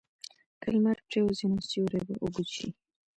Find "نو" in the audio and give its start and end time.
1.53-1.59